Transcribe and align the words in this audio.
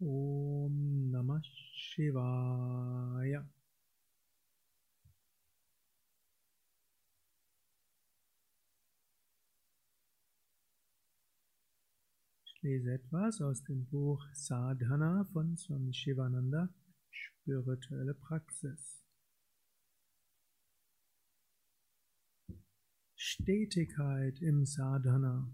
Om 0.00 1.10
Namah 1.10 1.42
Shivaya. 1.74 3.44
Ich 12.44 12.62
lese 12.62 12.92
etwas 12.92 13.40
aus 13.40 13.64
dem 13.64 13.86
Buch 13.86 14.24
Sadhana 14.34 15.24
von 15.32 15.56
Swami 15.56 15.92
Shivananda, 15.92 16.68
spirituelle 17.10 18.14
Praxis. 18.14 19.02
Stetigkeit 23.16 24.40
im 24.42 24.64
Sadhana. 24.64 25.50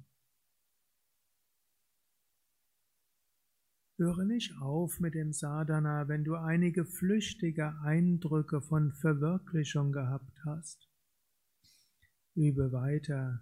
Höre 3.96 4.24
nicht 4.24 4.56
auf 4.60 4.98
mit 4.98 5.14
dem 5.14 5.32
Sadhana, 5.32 6.08
wenn 6.08 6.24
du 6.24 6.34
einige 6.34 6.84
flüchtige 6.84 7.78
Eindrücke 7.80 8.60
von 8.60 8.92
Verwirklichung 8.92 9.92
gehabt 9.92 10.36
hast. 10.44 10.88
Übe 12.34 12.72
weiter, 12.72 13.40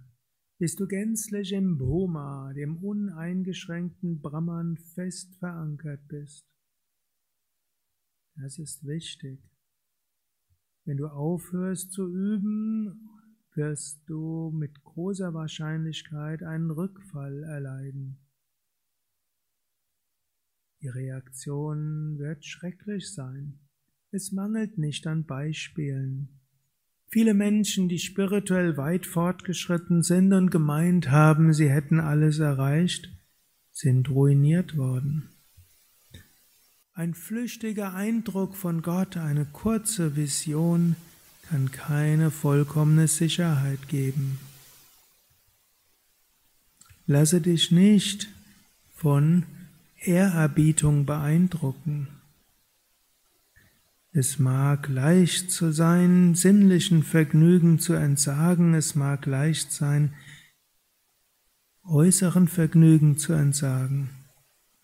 bis 0.58 0.76
du 0.76 0.86
gänzlich 0.86 1.52
im 1.52 1.78
Bhuma, 1.78 2.52
dem 2.52 2.76
uneingeschränkten 2.84 4.20
Brahman, 4.20 4.76
fest 4.76 5.34
verankert 5.36 6.06
bist. 6.08 6.44
Das 8.36 8.58
ist 8.58 8.86
wichtig. 8.86 9.40
Wenn 10.84 10.98
du 10.98 11.06
aufhörst 11.06 11.92
zu 11.92 12.06
üben, 12.06 13.08
wirst 13.54 14.02
du 14.06 14.50
mit 14.50 14.82
großer 14.84 15.32
Wahrscheinlichkeit 15.32 16.42
einen 16.42 16.70
Rückfall 16.70 17.42
erleiden. 17.42 18.21
Die 20.82 20.88
Reaktion 20.88 22.18
wird 22.18 22.44
schrecklich 22.44 23.14
sein. 23.14 23.60
Es 24.10 24.32
mangelt 24.32 24.78
nicht 24.78 25.06
an 25.06 25.24
Beispielen. 25.24 26.40
Viele 27.06 27.34
Menschen, 27.34 27.88
die 27.88 28.00
spirituell 28.00 28.76
weit 28.76 29.06
fortgeschritten 29.06 30.02
sind 30.02 30.32
und 30.32 30.50
gemeint 30.50 31.08
haben, 31.08 31.52
sie 31.52 31.70
hätten 31.70 32.00
alles 32.00 32.40
erreicht, 32.40 33.10
sind 33.70 34.10
ruiniert 34.10 34.76
worden. 34.76 35.28
Ein 36.94 37.14
flüchtiger 37.14 37.94
Eindruck 37.94 38.56
von 38.56 38.82
Gott, 38.82 39.16
eine 39.16 39.44
kurze 39.44 40.16
Vision 40.16 40.96
kann 41.48 41.70
keine 41.70 42.32
vollkommene 42.32 43.06
Sicherheit 43.06 43.86
geben. 43.88 44.40
Lasse 47.06 47.40
dich 47.40 47.70
nicht 47.70 48.28
von 48.96 49.44
Ehrerbietung 50.06 51.06
beeindrucken. 51.06 52.08
Es 54.12 54.38
mag 54.38 54.88
leicht 54.88 55.50
zu 55.50 55.72
sein, 55.72 56.34
sinnlichen 56.34 57.02
Vergnügen 57.02 57.78
zu 57.78 57.94
entsagen, 57.94 58.74
es 58.74 58.94
mag 58.94 59.24
leicht 59.26 59.72
sein, 59.72 60.12
äußeren 61.84 62.46
Vergnügen 62.48 63.16
zu 63.16 63.32
entsagen, 63.32 64.10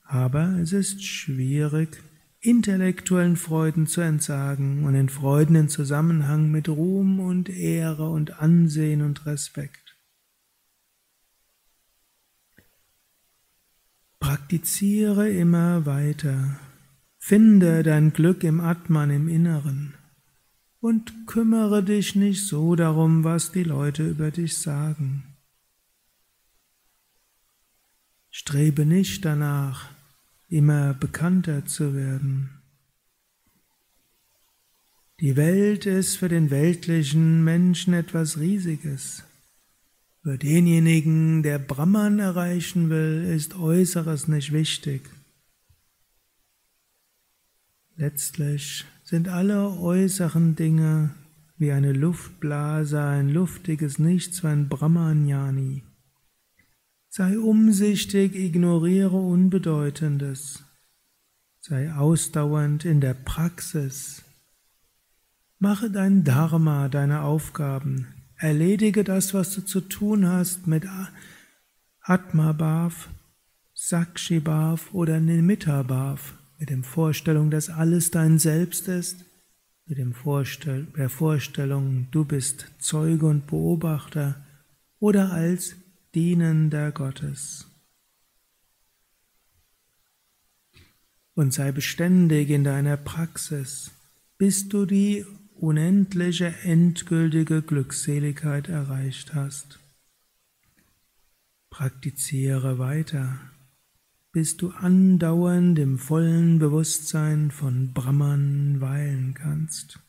aber 0.02 0.58
es 0.60 0.72
ist 0.72 1.04
schwierig, 1.04 2.02
intellektuellen 2.40 3.36
Freuden 3.36 3.86
zu 3.86 4.00
entsagen 4.00 4.84
und 4.84 4.94
den 4.94 5.08
Freuden 5.08 5.56
in 5.56 5.68
Zusammenhang 5.68 6.50
mit 6.50 6.68
Ruhm 6.68 7.20
und 7.20 7.48
Ehre 7.48 8.08
und 8.08 8.40
Ansehen 8.40 9.02
und 9.02 9.26
Respekt. 9.26 9.87
Praktiziere 14.28 15.30
immer 15.30 15.86
weiter. 15.86 16.60
Finde 17.18 17.82
dein 17.82 18.12
Glück 18.12 18.44
im 18.44 18.60
Atman 18.60 19.08
im 19.08 19.26
Inneren 19.26 19.94
und 20.80 21.26
kümmere 21.26 21.82
dich 21.82 22.14
nicht 22.14 22.46
so 22.46 22.76
darum, 22.76 23.24
was 23.24 23.52
die 23.52 23.62
Leute 23.62 24.06
über 24.06 24.30
dich 24.30 24.58
sagen. 24.58 25.22
Strebe 28.28 28.84
nicht 28.84 29.24
danach, 29.24 29.88
immer 30.46 30.92
bekannter 30.92 31.64
zu 31.64 31.94
werden. 31.94 32.50
Die 35.20 35.36
Welt 35.36 35.86
ist 35.86 36.16
für 36.16 36.28
den 36.28 36.50
weltlichen 36.50 37.42
Menschen 37.44 37.94
etwas 37.94 38.38
Riesiges. 38.38 39.24
Für 40.28 40.36
denjenigen, 40.36 41.42
der 41.42 41.58
Brahman 41.58 42.18
erreichen 42.18 42.90
will, 42.90 43.24
ist 43.34 43.58
Äußeres 43.58 44.28
nicht 44.28 44.52
wichtig. 44.52 45.00
Letztlich 47.96 48.84
sind 49.04 49.28
alle 49.28 49.70
äußeren 49.70 50.54
Dinge 50.54 51.14
wie 51.56 51.72
eine 51.72 51.94
Luftblase, 51.94 53.02
ein 53.02 53.30
luftiges 53.30 53.98
Nichts 53.98 54.44
ein 54.44 54.68
Brahmanyani. 54.68 55.82
Sei 57.08 57.38
umsichtig, 57.38 58.34
ignoriere 58.34 59.16
Unbedeutendes. 59.16 60.62
Sei 61.60 61.90
ausdauernd 61.90 62.84
in 62.84 63.00
der 63.00 63.14
Praxis. 63.14 64.22
Mache 65.58 65.90
dein 65.90 66.22
Dharma, 66.22 66.90
deine 66.90 67.22
Aufgaben. 67.22 68.08
Erledige 68.38 69.02
das, 69.02 69.34
was 69.34 69.52
du 69.54 69.62
zu 69.62 69.80
tun 69.80 70.26
hast 70.28 70.68
mit 70.68 70.84
Atmabhav, 72.02 73.08
Sakshibhav 73.74 74.94
oder 74.94 75.18
Nimittabhav, 75.18 76.34
mit 76.58 76.70
der 76.70 76.82
Vorstellung, 76.84 77.50
dass 77.50 77.68
alles 77.68 78.12
dein 78.12 78.38
Selbst 78.38 78.86
ist, 78.86 79.24
mit 79.86 79.98
dem 79.98 80.12
Vorstell 80.12 80.86
der 80.96 81.08
Vorstellung, 81.08 82.06
du 82.12 82.24
bist 82.24 82.66
Zeuge 82.78 83.26
und 83.26 83.46
Beobachter 83.46 84.44
oder 85.00 85.32
als 85.32 85.74
Dienender 86.14 86.92
Gottes. 86.92 87.66
Und 91.34 91.52
sei 91.54 91.72
beständig 91.72 92.50
in 92.50 92.64
deiner 92.64 92.96
Praxis, 92.96 93.90
bis 94.36 94.68
du 94.68 94.86
die 94.86 95.24
unendliche, 95.60 96.54
endgültige 96.62 97.62
Glückseligkeit 97.62 98.68
erreicht 98.68 99.34
hast. 99.34 99.78
Praktiziere 101.70 102.78
weiter, 102.78 103.38
bis 104.32 104.56
du 104.56 104.70
andauernd 104.70 105.78
im 105.78 105.98
vollen 105.98 106.58
Bewusstsein 106.58 107.50
von 107.50 107.92
Brahman 107.92 108.80
weilen 108.80 109.34
kannst. 109.34 110.00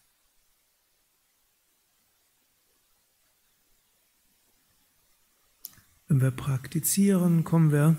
Wenn 6.07 6.21
wir 6.21 6.31
praktizieren, 6.31 7.43
kommen 7.43 7.71
wir 7.71 7.97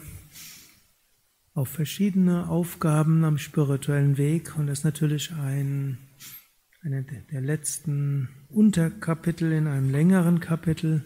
auf 1.55 1.69
verschiedene 1.69 2.49
Aufgaben 2.49 3.25
am 3.25 3.39
spirituellen 3.39 4.17
Weg 4.17 4.57
und 4.57 4.67
das 4.67 4.81
ist 4.81 4.85
natürlich 4.85 5.33
ein 5.33 5.99
der 6.83 7.41
letzten 7.41 8.29
Unterkapitel 8.49 9.53
in 9.53 9.67
einem 9.67 9.91
längeren 9.91 10.41
Kapitel. 10.41 11.05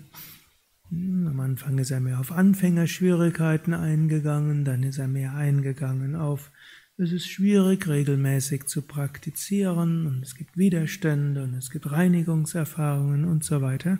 Hm, 0.88 1.26
am 1.26 1.40
Anfang 1.40 1.78
ist 1.78 1.90
er 1.90 2.00
mehr 2.00 2.20
auf 2.20 2.30
Anfängerschwierigkeiten 2.30 3.74
eingegangen, 3.74 4.64
dann 4.64 4.82
ist 4.82 4.98
er 4.98 5.08
mehr 5.08 5.34
eingegangen 5.34 6.14
auf, 6.14 6.52
es 6.96 7.10
ist 7.10 7.26
schwierig, 7.26 7.88
regelmäßig 7.88 8.66
zu 8.66 8.82
praktizieren 8.82 10.06
und 10.06 10.22
es 10.22 10.36
gibt 10.36 10.56
Widerstände 10.56 11.42
und 11.42 11.54
es 11.54 11.70
gibt 11.70 11.90
Reinigungserfahrungen 11.90 13.24
und 13.24 13.42
so 13.42 13.60
weiter. 13.62 13.98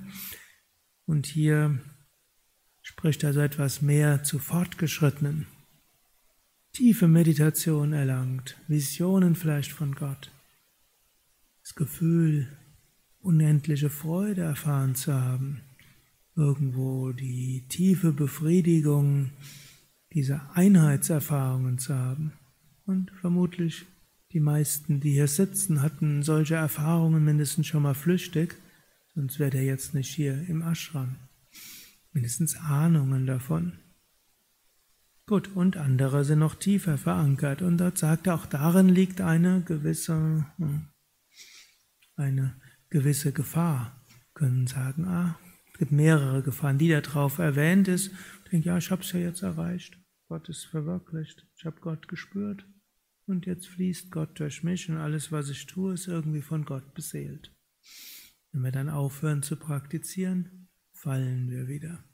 Und 1.04 1.26
hier 1.26 1.80
spricht 2.82 3.24
also 3.24 3.41
etwas 3.41 3.82
mehr 3.82 4.22
zu 4.22 4.38
Fortgeschrittenen. 4.38 5.48
Tiefe 6.72 7.08
Meditation 7.08 7.92
erlangt, 7.92 8.56
Visionen 8.68 9.34
vielleicht 9.34 9.72
von 9.72 9.97
Gott 9.97 10.30
Gefühl, 11.76 12.48
unendliche 13.21 13.91
Freude 13.91 14.42
erfahren 14.42 14.94
zu 14.94 15.15
haben, 15.15 15.60
irgendwo 16.36 17.12
die 17.12 17.66
tiefe 17.68 18.12
Befriedigung 18.12 19.30
dieser 20.12 20.50
Einheitserfahrungen 20.54 21.78
zu 21.78 21.94
haben. 21.94 22.32
Und 22.86 23.10
vermutlich 23.21 23.86
die 24.32 24.41
meisten, 24.41 25.00
die 25.00 25.12
hier 25.12 25.28
sitzen, 25.28 25.80
hatten 25.80 26.22
solche 26.22 26.56
Erfahrungen 26.56 27.24
mindestens 27.24 27.66
schon 27.66 27.82
mal 27.82 27.94
flüchtig, 27.94 28.56
sonst 29.15 29.38
wäre 29.38 29.56
er 29.56 29.65
jetzt 29.65 29.94
nicht 29.94 30.15
hier 30.15 30.47
im 30.48 30.62
Ashram. 30.62 31.16
Mindestens 32.12 32.56
Ahnungen 32.56 33.27
davon. 33.27 33.78
Gut, 35.27 35.50
und 35.54 35.77
andere 35.77 36.24
sind 36.24 36.41
noch 36.41 36.54
tiefer 36.54 36.98
verankert. 36.98 37.62
Und 37.62 37.78
dort 37.78 37.97
sagt 37.97 38.27
er, 38.27 38.34
auch 38.34 38.47
darin 38.47 38.88
liegt 38.88 39.20
eine 39.20 39.62
gewisse 39.62 40.47
hm, 40.59 40.88
eine 42.16 42.61
gewisse 42.91 43.33
Gefahr. 43.33 44.05
Können 44.34 44.66
sagen, 44.66 45.05
ah, 45.07 45.39
es 45.72 45.78
gibt 45.78 45.93
mehrere 45.93 46.43
Gefahren, 46.43 46.78
die 46.78 46.89
da 46.89 47.01
drauf 47.01 47.39
erwähnt 47.39 47.89
ist. 47.89 48.13
Ich 48.45 48.51
denke, 48.51 48.69
ja, 48.69 48.78
ich 48.78 48.91
habe 48.91 49.03
es 49.03 49.13
ja 49.13 49.21
jetzt 49.21 49.43
erreicht. 49.43 49.99
Gott 50.28 50.49
ist 50.49 50.65
verwirklicht. 50.65 51.47
Ich 51.57 51.65
habe 51.65 51.81
Gott 51.81 52.09
gespürt. 52.09 52.66
und 53.27 53.47
jetzt 53.47 53.69
fließt 53.69 54.11
Gott 54.11 54.39
durch 54.39 54.63
mich 54.63 54.91
und 54.91 54.99
alles, 54.99 55.33
was 55.33 55.49
ich 55.49 55.65
tue, 55.66 55.95
ist 55.95 56.09
irgendwie 56.09 56.43
von 56.43 56.66
Gott 56.66 56.93
beseelt. 56.93 57.55
Wenn 58.53 58.63
wir 58.63 58.71
dann 58.71 58.91
aufhören 58.91 59.43
zu 59.43 59.57
praktizieren, 59.57 60.69
fallen 60.93 61.51
wir 61.51 61.66
wieder. 61.66 62.05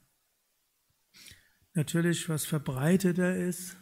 Natürlich, 1.73 2.29
was 2.29 2.45
verbreiteter 2.45 3.35
ist, 3.35 3.77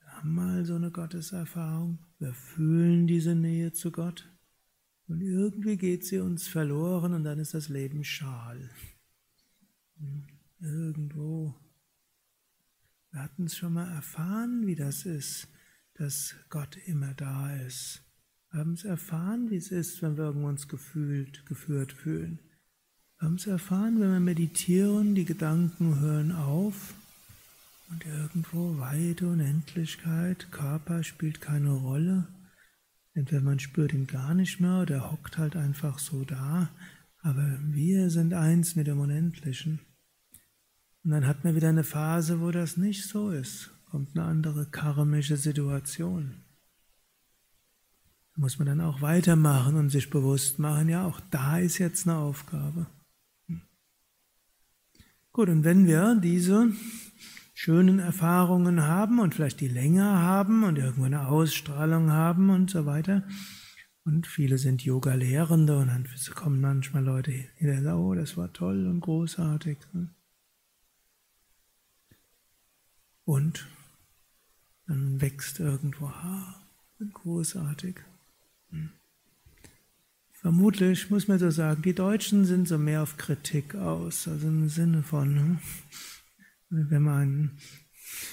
wir 0.00 0.08
haben 0.16 0.34
mal 0.34 0.64
so 0.64 0.74
eine 0.74 0.90
Gotteserfahrung, 0.90 1.98
wir 2.18 2.32
fühlen 2.32 3.06
diese 3.06 3.34
Nähe 3.34 3.72
zu 3.72 3.92
Gott 3.92 4.32
und 5.08 5.20
irgendwie 5.20 5.76
geht 5.76 6.04
sie 6.04 6.18
uns 6.18 6.48
verloren 6.48 7.12
und 7.14 7.24
dann 7.24 7.38
ist 7.38 7.54
das 7.54 7.68
Leben 7.68 8.04
schal. 8.04 8.70
Irgendwo. 10.60 11.54
Wir 13.10 13.22
hatten 13.22 13.44
es 13.44 13.56
schon 13.56 13.74
mal 13.74 13.90
erfahren, 13.92 14.66
wie 14.66 14.74
das 14.74 15.04
ist, 15.04 15.48
dass 15.94 16.34
Gott 16.48 16.78
immer 16.86 17.12
da 17.14 17.54
ist. 17.56 18.02
Wir 18.50 18.60
haben 18.60 18.72
es 18.72 18.84
erfahren, 18.84 19.50
wie 19.50 19.56
es 19.56 19.70
ist, 19.70 20.02
wenn 20.02 20.16
wir 20.16 20.34
uns 20.34 20.68
gefühlt, 20.68 21.44
geführt 21.46 21.92
fühlen. 21.92 22.38
Wir 23.18 23.26
haben 23.26 23.36
es 23.36 23.46
erfahren, 23.46 24.00
wenn 24.00 24.12
wir 24.12 24.20
meditieren, 24.20 25.14
die 25.14 25.24
Gedanken 25.24 26.00
hören 26.00 26.32
auf 26.32 26.94
und 27.90 28.04
irgendwo 28.06 28.78
weite 28.78 29.28
Unendlichkeit, 29.28 30.50
Körper 30.50 31.04
spielt 31.04 31.40
keine 31.40 31.70
Rolle. 31.70 32.26
Entweder 33.14 33.42
man 33.42 33.58
spürt 33.58 33.92
ihn 33.92 34.06
gar 34.06 34.34
nicht 34.34 34.60
mehr 34.60 34.82
oder 34.82 34.94
er 34.94 35.12
hockt 35.12 35.36
halt 35.36 35.54
einfach 35.54 35.98
so 35.98 36.24
da, 36.24 36.70
aber 37.20 37.58
wir 37.62 38.10
sind 38.10 38.32
eins 38.32 38.74
mit 38.74 38.86
dem 38.86 39.00
Unendlichen. 39.00 39.80
Und 41.04 41.10
dann 41.10 41.26
hat 41.26 41.44
man 41.44 41.54
wieder 41.54 41.68
eine 41.68 41.84
Phase, 41.84 42.40
wo 42.40 42.50
das 42.50 42.76
nicht 42.76 43.06
so 43.06 43.30
ist, 43.30 43.70
kommt 43.90 44.16
eine 44.16 44.24
andere 44.24 44.66
karmische 44.66 45.36
Situation. 45.36 46.42
Da 48.34 48.40
muss 48.40 48.58
man 48.58 48.66
dann 48.66 48.80
auch 48.80 49.02
weitermachen 49.02 49.76
und 49.76 49.90
sich 49.90 50.08
bewusst 50.08 50.58
machen, 50.58 50.88
ja, 50.88 51.06
auch 51.06 51.20
da 51.30 51.58
ist 51.58 51.78
jetzt 51.78 52.08
eine 52.08 52.16
Aufgabe. 52.16 52.86
Hm. 53.46 53.60
Gut, 55.32 55.48
und 55.50 55.64
wenn 55.64 55.86
wir 55.86 56.14
diese 56.14 56.72
schönen 57.62 58.00
Erfahrungen 58.00 58.88
haben 58.88 59.20
und 59.20 59.36
vielleicht 59.36 59.60
die 59.60 59.68
länger 59.68 60.20
haben 60.20 60.64
und 60.64 60.78
irgendwo 60.78 61.04
eine 61.04 61.28
Ausstrahlung 61.28 62.10
haben 62.10 62.50
und 62.50 62.68
so 62.68 62.86
weiter. 62.86 63.22
Und 64.04 64.26
viele 64.26 64.58
sind 64.58 64.82
Yoga-Lehrende 64.82 65.78
und 65.78 65.86
dann 65.86 66.08
kommen 66.34 66.60
manchmal 66.60 67.04
Leute 67.04 67.32
sagen, 67.60 67.92
oh, 67.92 68.14
das 68.16 68.36
war 68.36 68.52
toll 68.52 68.88
und 68.88 68.98
großartig. 68.98 69.78
Und 73.24 73.68
dann 74.88 75.20
wächst 75.20 75.60
irgendwo 75.60 76.12
und 76.98 77.14
großartig. 77.14 77.94
Hm. 78.70 78.90
Vermutlich 80.32 81.10
muss 81.10 81.28
man 81.28 81.38
so 81.38 81.52
sagen, 81.52 81.82
die 81.82 81.94
Deutschen 81.94 82.44
sind 82.44 82.66
so 82.66 82.76
mehr 82.76 83.04
auf 83.04 83.18
Kritik 83.18 83.76
aus, 83.76 84.26
also 84.26 84.48
im 84.48 84.68
Sinne 84.68 85.04
von, 85.04 85.36
hm, 85.36 85.58
wenn 86.72 87.02
man 87.02 87.58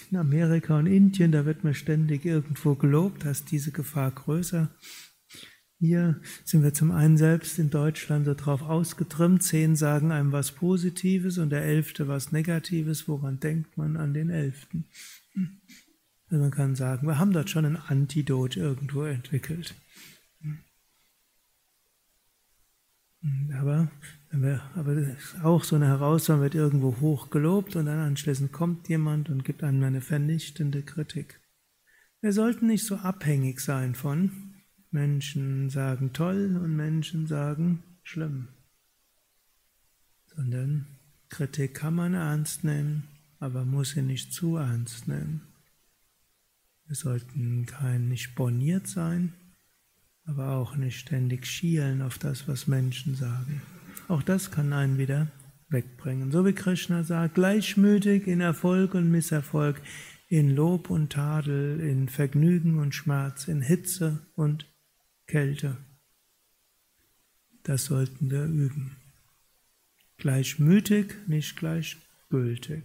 in 0.10 0.18
Amerika 0.18 0.78
und 0.78 0.88
Indien, 0.88 1.32
da 1.32 1.46
wird 1.46 1.64
man 1.64 1.74
ständig 1.74 2.26
irgendwo 2.26 2.76
gelobt, 2.76 3.26
da 3.26 3.32
ist 3.32 3.52
diese 3.52 3.72
Gefahr 3.72 4.12
größer. 4.12 4.70
Hier 5.80 6.20
sind 6.44 6.64
wir 6.64 6.74
zum 6.74 6.92
einen 6.92 7.18
selbst 7.18 7.58
in 7.58 7.70
Deutschland 7.70 8.26
so 8.26 8.34
drauf 8.34 8.62
ausgetrimmt, 8.62 9.44
zehn 9.44 9.76
sagen 9.76 10.12
einem 10.12 10.34
was 10.34 10.52
Positives 10.52 11.38
und 11.38 11.52
der 11.52 11.64
Elfte 11.64 12.08
was 12.08 12.34
Negatives. 12.34 13.08
Woran 13.08 13.40
denkt 13.40 13.78
man 13.78 13.96
an 13.96 14.14
den 14.14 14.30
Elften? 14.30 14.86
Also 16.30 16.42
man 16.42 16.52
kann 16.52 16.76
sagen, 16.76 17.08
wir 17.08 17.18
haben 17.18 17.32
dort 17.32 17.50
schon 17.50 17.66
ein 17.66 17.78
Antidot 17.78 18.58
irgendwo 18.58 19.04
entwickelt. 19.04 19.74
Aber, 23.58 23.92
aber 24.76 25.16
auch 25.44 25.64
so 25.64 25.76
eine 25.76 25.88
Herausforderung, 25.88 26.44
wird 26.44 26.56
irgendwo 26.56 27.00
hoch 27.02 27.30
gelobt 27.30 27.76
und 27.76 27.88
dann 27.88 28.00
anschließend 28.00 28.54
kommt 28.54 28.88
jemand 28.88 29.30
und 29.30 29.44
gibt 29.44 29.64
einem 29.64 29.84
eine 29.84 30.02
vernichtende 30.02 30.84
Kritik. 30.84 31.42
Wir 32.22 32.32
sollten 32.32 32.68
nicht 32.68 32.86
so 32.86 32.96
abhängig 32.96 33.60
sein 33.60 33.96
von 33.96 34.56
Menschen 34.92 35.70
sagen 35.70 36.14
toll 36.14 36.58
und 36.58 36.76
Menschen 36.76 37.28
sagen 37.28 37.84
schlimm, 38.04 38.48
sondern 40.36 40.88
Kritik 41.30 41.76
kann 41.76 41.94
man 41.94 42.14
ernst 42.16 42.64
nehmen, 42.64 43.04
aber 43.40 43.66
muss 43.66 43.92
sie 43.92 44.02
nicht 44.02 44.34
zu 44.34 44.56
ernst 44.56 45.08
nehmen. 45.08 45.42
Wir 46.88 46.96
sollten 46.96 47.68
kein 47.68 48.08
nicht 48.08 48.34
borniert 48.34 48.88
sein, 48.88 49.34
aber 50.30 50.52
auch 50.56 50.76
nicht 50.76 51.00
ständig 51.00 51.46
schielen 51.48 52.02
auf 52.02 52.18
das, 52.18 52.48
was 52.48 52.68
Menschen 52.68 53.16
sagen. 53.16 53.62
Auch 54.08 54.22
das 54.22 54.52
kann 54.52 54.74
einen 54.74 54.98
wieder 54.98 55.28
wegbringen. 55.70 56.32
So 56.32 56.46
wie 56.46 56.54
Krishna 56.54 57.04
sagt, 57.04 57.36
gleichmütig 57.36 58.28
in 58.28 58.42
Erfolg 58.42 58.94
und 58.94 59.10
Misserfolg, 59.10 59.82
in 60.28 60.56
Lob 60.56 60.90
und 60.90 61.12
Tadel, 61.12 61.80
in 61.80 62.10
Vergnügen 62.10 62.78
und 62.78 62.94
Schmerz, 62.94 63.48
in 63.48 63.62
Hitze 63.62 64.20
und 64.36 64.68
Kälte. 65.26 65.78
Das 67.64 67.86
sollten 67.86 68.30
wir 68.30 68.46
üben. 68.46 68.96
Gleichmütig, 70.18 71.16
nicht 71.28 71.56
gleichgültig. 71.56 72.84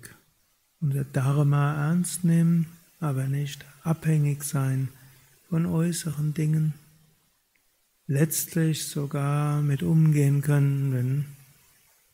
Unser 0.80 1.04
Dharma 1.04 1.88
ernst 1.88 2.24
nehmen, 2.24 2.66
aber 3.00 3.26
nicht 3.26 3.64
abhängig 3.82 4.44
sein 4.44 4.88
von 5.48 5.66
äußeren 5.66 6.32
Dingen 6.32 6.74
letztlich 8.06 8.86
sogar 8.86 9.62
mit 9.62 9.82
umgehen 9.82 10.42
können, 10.42 10.92
wenn 10.92 11.24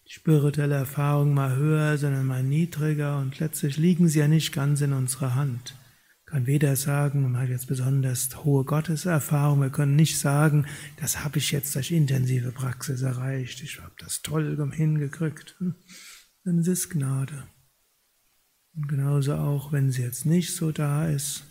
spirituelle 0.07 0.75
Erfahrung 0.75 1.35
mal 1.35 1.57
höher, 1.57 1.97
sondern 1.99 2.27
mal 2.27 2.43
niedriger 2.43 3.19
und 3.19 3.39
letztlich 3.39 3.77
liegen 3.77 4.09
sie 4.09 4.19
ja 4.19 4.29
nicht 4.29 4.53
ganz 4.53 4.81
in 4.81 4.93
unserer 4.93 5.35
Hand. 5.35 5.77
kann 6.27 6.47
weder 6.47 6.77
sagen, 6.77 7.23
man 7.23 7.41
hat 7.41 7.49
jetzt 7.49 7.67
besonders 7.67 8.45
hohe 8.45 8.65
Gotteserfahrung, 8.65 9.61
wir 9.61 9.71
können 9.71 9.97
nicht 9.97 10.19
sagen, 10.19 10.67
das 11.01 11.25
habe 11.25 11.39
ich 11.39 11.51
jetzt 11.51 11.75
durch 11.75 11.91
intensive 11.91 12.53
Praxis 12.53 13.03
erreicht, 13.03 13.63
ich 13.63 13.81
habe 13.81 13.95
das 13.99 14.23
toll 14.23 14.57
hingekriegt. 14.73 15.57
Dann 16.45 16.59
ist 16.59 16.69
es 16.69 16.89
Gnade. 16.89 17.45
Und 18.75 18.89
genauso 18.89 19.35
auch, 19.35 19.73
wenn 19.73 19.91
sie 19.91 20.03
jetzt 20.03 20.25
nicht 20.25 20.55
so 20.55 20.71
da 20.73 21.09
ist, 21.09 21.45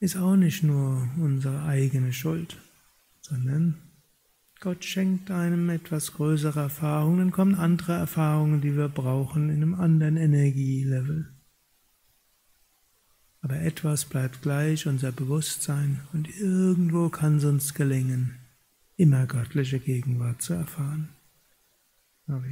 ist 0.00 0.16
auch 0.16 0.36
nicht 0.36 0.62
nur 0.62 1.08
unsere 1.18 1.62
eigene 1.64 2.12
Schuld, 2.12 2.56
sondern 3.20 3.78
Gott 4.60 4.84
schenkt 4.84 5.30
einem 5.30 5.70
etwas 5.70 6.14
größere 6.14 6.60
Erfahrungen, 6.60 7.18
dann 7.18 7.30
kommen 7.30 7.54
andere 7.54 7.92
Erfahrungen, 7.92 8.60
die 8.60 8.76
wir 8.76 8.88
brauchen 8.88 9.50
in 9.50 9.56
einem 9.56 9.74
anderen 9.74 10.16
Energielevel. 10.16 11.28
Aber 13.40 13.60
etwas 13.60 14.04
bleibt 14.04 14.42
gleich, 14.42 14.86
unser 14.88 15.12
Bewusstsein, 15.12 16.00
und 16.12 16.28
irgendwo 16.28 17.08
kann 17.08 17.36
es 17.36 17.44
uns 17.44 17.72
gelingen, 17.72 18.36
immer 18.96 19.26
göttliche 19.26 19.78
Gegenwart 19.78 20.42
zu 20.42 20.54
erfahren. 20.54 21.10
Aber 22.26 22.44